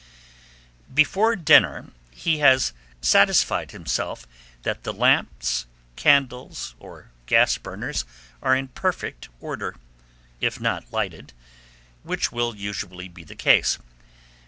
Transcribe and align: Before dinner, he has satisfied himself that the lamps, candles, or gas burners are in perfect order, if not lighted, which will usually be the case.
Before 0.91 1.35
dinner, 1.35 1.91
he 2.09 2.39
has 2.39 2.73
satisfied 3.01 3.69
himself 3.69 4.27
that 4.63 4.81
the 4.81 4.93
lamps, 4.93 5.67
candles, 5.95 6.73
or 6.79 7.11
gas 7.27 7.59
burners 7.59 8.03
are 8.41 8.55
in 8.55 8.69
perfect 8.69 9.29
order, 9.39 9.75
if 10.39 10.59
not 10.59 10.91
lighted, 10.91 11.33
which 12.01 12.31
will 12.31 12.55
usually 12.55 13.09
be 13.09 13.23
the 13.23 13.35
case. 13.35 13.77